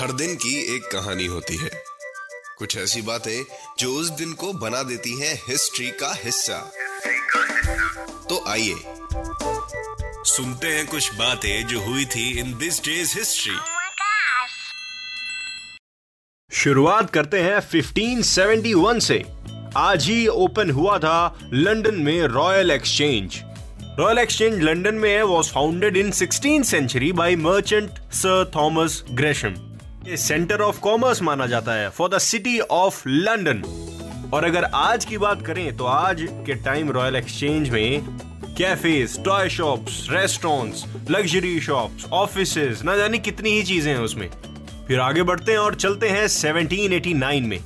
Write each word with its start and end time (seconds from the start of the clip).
हर 0.00 0.12
दिन 0.12 0.34
की 0.34 0.76
एक 0.76 0.82
कहानी 0.82 1.26
होती 1.26 1.56
है। 1.56 1.70
कुछ 2.58 2.76
ऐसी 2.76 3.02
बातें 3.02 3.44
जो 3.78 3.92
उस 3.92 4.10
दिन 4.10 4.32
को 4.32 4.52
बना 4.52 4.82
देती 4.82 5.20
हैं 5.20 5.42
हिस्ट्री 5.48 5.90
का 5.90 6.18
हिस्सा। 6.24 6.72
तो 8.28 8.44
आइए 8.48 8.74
सुनते 10.24 10.66
हैं 10.66 10.86
कुछ 10.86 11.14
बातें 11.14 11.66
जो 11.66 11.80
हुई 11.80 12.04
थी 12.04 12.38
इन 12.38 12.58
दिस 12.58 12.80
डेज़ 12.84 13.18
हिस्ट्री. 13.18 13.52
शुरुआत 16.52 17.10
करते 17.10 17.40
हैं 17.40 17.60
1571 17.60 19.00
से। 19.00 19.24
आज 19.76 20.04
ही 20.04 20.26
ओपन 20.26 20.70
हुआ 20.70 20.98
था 20.98 21.38
लंदन 21.52 21.94
में 21.94 22.22
royal 22.22 22.70
exchange. 22.70 23.40
Royal 23.98 24.18
exchange 24.18 24.62
London 24.62 24.94
में 24.94 25.10
है 25.10 25.22
was 25.22 25.50
founded 25.50 25.96
in 25.96 26.10
16th 26.10 26.64
century 26.64 27.12
by 27.12 27.36
merchant 27.36 27.90
sir 27.90 28.50
Thomas 28.54 29.04
Gresham 29.10 29.69
ये 30.06 30.16
सेंटर 30.16 30.60
ऑफ़ 30.60 30.78
कॉमर्स 30.80 31.20
माना 31.22 31.46
जाता 31.46 31.72
है 31.72 31.88
for 31.90 32.08
the 32.08 32.18
city 32.18 32.58
of 32.60 33.02
London 33.08 33.62
और 34.34 34.44
अगर 34.44 34.64
आज 34.64 35.04
की 35.04 35.18
बात 35.18 35.44
करें 35.46 35.76
तो 35.76 35.84
आज 35.84 36.26
के 36.46 36.54
टाइम 36.64 36.90
रॉयल 36.90 37.16
एक्सचेंज 37.16 37.68
में 37.70 38.06
cafes 38.58 39.18
toy 39.24 39.48
shops 39.48 40.06
restaurants 40.10 40.84
luxury 41.10 41.60
shops 41.60 42.04
office 42.12 42.82
ना 42.84 42.96
जाने 42.96 43.18
कितनी 43.18 43.50
ही 43.50 43.62
चीज़ें 43.62 43.92
हैं 43.92 44.00
उसमें। 44.00 44.28
फिर 44.88 45.00
आगे 45.00 45.22
बढ़ते 45.22 45.52
हैं 45.52 45.58
और 45.58 45.74
चलते 45.74 46.08
हैं 46.08 46.26
1789 46.28 47.46
में। 47.48 47.58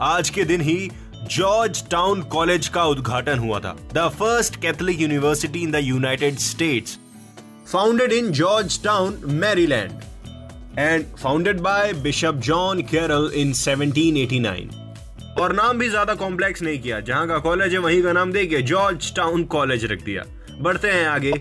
आज 0.00 0.30
के 0.30 0.44
दिन 0.44 0.60
ही 0.60 0.90
जॉर्ज 1.30 1.82
टाउन 1.90 2.22
कॉलेज 2.32 2.68
का 2.68 2.84
उद्घाटन 2.84 3.38
हुआ 3.38 3.60
था। 3.60 3.76
The 3.94 4.08
first 4.18 4.60
Catholic 4.62 5.00
university 5.00 5.62
in 5.62 5.70
the 5.70 5.80
United 5.82 6.38
States 6.38 6.98
founded 7.72 8.12
in 8.12 8.30
Georgetown 8.84 9.20
Maryland 9.40 10.09
and 10.78 11.04
founded 11.16 11.60
by 11.60 11.92
bishop 12.02 12.34
John 12.44 12.82
Carroll 12.82 13.30
in 13.34 13.52
1789 13.54 15.38
और 15.40 15.52
नाम 15.52 15.78
भी 15.78 15.88
ज़्यादा 15.88 16.14
कॉम्प्लेक्स 16.14 16.62
नहीं 16.62 16.78
किया। 16.78 17.00
जहाँ 17.00 17.26
का 17.28 17.38
कॉलेज 17.38 17.72
है, 17.72 17.78
वहीं 17.78 18.02
का 18.02 18.12
नाम 18.12 18.32
दे 18.32 18.46
के 18.46 18.62
जॉर्ज 18.62 19.14
टाउन 19.16 19.44
कॉलेज 19.46 19.84
रख 19.84 20.02
दिया। 20.04 20.24
बढ़ते 20.60 20.90
हैं 20.90 21.06
आगे। 21.06 21.32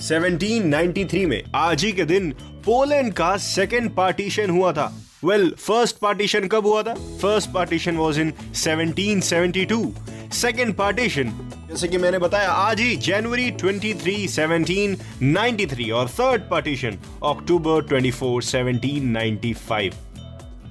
1793 0.00 1.24
में 1.26 1.42
आज 1.56 1.84
ही 1.84 1.92
के 1.92 2.04
दिन 2.04 2.30
पोलैंड 2.64 3.12
का 3.12 3.36
सेकेंड 3.36 3.90
पार्टीशन 3.96 4.50
हुआ 4.50 4.72
था। 4.72 4.92
वेल 5.24 5.50
फ़र्स्ट 5.58 5.96
पार्टीशन 5.98 6.46
कब 6.48 6.66
हुआ 6.66 6.82
था? 6.82 6.94
First 6.94 7.50
partition 7.50 7.96
was 7.96 8.20
in 8.20 8.32
1772 8.54 10.32
second 10.34 10.74
partition 10.76 11.32
जैसे 11.68 11.88
कि 11.88 11.98
मैंने 11.98 12.18
बताया, 12.18 12.50
आज 12.50 12.80
ही 12.80 12.96
जनवरी 12.96 13.50
23 13.52 14.28
1793 14.28 15.90
और 15.92 16.08
थर्ड 16.10 16.42
पार्टीशन 16.50 16.98
अक्टूबर 17.24 17.82
24 17.88 18.44
1795 18.44 19.90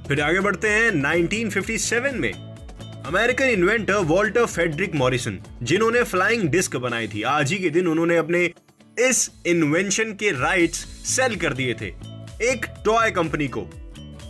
फिर 0.07 0.21
आगे 0.21 0.39
बढ़ते 0.39 0.69
हैं 0.69 0.89
1957 0.93 2.15
में। 2.15 2.31
American 2.31 3.45
inventor 3.45 3.97
Walter 4.05 4.45
Frederick 4.45 4.95
Morrison 4.95 5.39
जिन्होंने 5.63 6.03
फ्लाइंग 6.03 6.43
डिस्क 6.49 6.75
बनाई 6.77 7.07
थी, 7.07 7.21
आज 7.23 7.51
ही 7.51 7.57
के 7.57 7.69
दिन 7.69 7.87
उन्होंने 7.87 8.17
अपने 8.17 8.43
इस 8.97 9.29
इन्वेंशन 9.47 10.13
के 10.13 10.31
राइट्स 10.33 10.85
सेल 11.07 11.35
कर 11.35 11.53
दिए 11.53 11.73
थे, 11.73 11.87
एक 12.43 12.65
टॉय 12.85 13.11
कंपनी 13.11 13.47
को, 13.47 13.67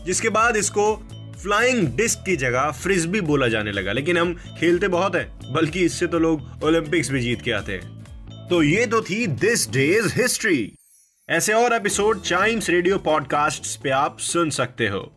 जिसके 0.06 0.30
बाद 0.30 0.58
इसको 0.58 0.94
फ्लाइंग 1.44 1.88
डिस्क 1.88 2.20
की 2.26 2.36
जगह 2.36 2.72
फ्रिस्बी 2.72 3.22
बोला 3.22 3.48
जाने 3.48 3.72
लगा। 3.72 3.92
लेकिन 3.92 4.18
हम 4.18 4.34
खेलते 4.60 4.88
बहुत 4.88 5.16
हैं, 5.16 5.54
बल्कि 5.54 5.82
इससे 5.82 6.08
तो 6.08 6.20
लोग 6.20 6.64
ओलंपिक्स 6.64 7.12
भी 7.12 7.22
जीत 7.22 7.42
के 7.42 7.52
आते 7.52 7.74
हैं। 7.74 7.98
तो 8.50 8.64
ये 8.64 8.86
तो 8.86 9.02
थी 9.02 9.28
दिस 9.28 9.70
डेज़ 9.70 10.22
हिस्ट्री 10.22 10.74
ऐसे 11.30 11.54
और 11.54 11.74
एपिसोड 11.74 12.22
चाइम्स 12.22 12.70
रेडियो 12.70 12.98
पॉडकास्ट 12.98 13.82
पे 13.82 13.90
आप 13.90 14.20
सुन 14.20 14.50
सकते 14.50 14.88
हो। 14.88 15.17